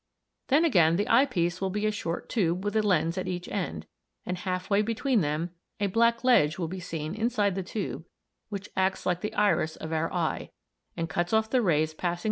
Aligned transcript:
Then 0.47 0.65
again 0.65 0.95
the 0.95 1.07
eye 1.07 1.27
piece 1.27 1.61
will 1.61 1.69
be 1.69 1.85
a 1.85 1.91
short 1.91 2.27
tube 2.27 2.63
with 2.65 2.75
a 2.75 2.81
lens 2.81 3.19
at 3.19 3.27
each 3.27 3.47
end, 3.49 3.85
and 4.25 4.35
halfway 4.39 4.81
between 4.81 5.21
them 5.21 5.51
a 5.79 5.85
black 5.85 6.23
ledge 6.23 6.57
will 6.57 6.67
be 6.67 6.79
seen 6.79 7.13
inside 7.13 7.53
the 7.53 7.61
tube 7.61 8.05
which 8.49 8.69
acts 8.75 9.05
like 9.05 9.21
the 9.21 9.35
iris 9.35 9.75
of 9.75 9.93
our 9.93 10.11
eye 10.11 10.49
(i, 10.97 11.05
Fig. 11.05 11.89